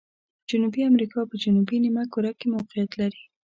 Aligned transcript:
جنوبي 0.49 0.81
امریکا 0.91 1.19
په 1.29 1.35
جنوبي 1.43 1.77
نیمه 1.85 2.03
کره 2.13 2.31
کې 2.39 2.45
موقعیت 2.55 2.91
لري. 3.01 3.21